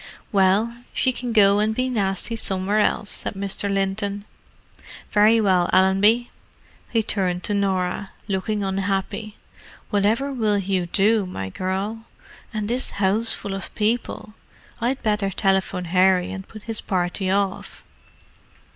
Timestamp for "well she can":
0.31-1.31